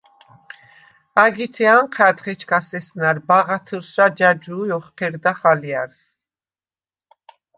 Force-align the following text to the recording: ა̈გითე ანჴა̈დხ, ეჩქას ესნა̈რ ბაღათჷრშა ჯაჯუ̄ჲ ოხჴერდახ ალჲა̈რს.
ა̈გითე 1.23 1.65
ანჴა̈დხ, 1.75 2.25
ეჩქას 2.31 2.67
ესნა̈რ 2.77 3.17
ბაღათჷრშა 3.27 4.05
ჯაჯუ̄ჲ 4.17 4.69
ოხჴერდახ 4.77 5.39
ალჲა̈რს. 5.51 6.01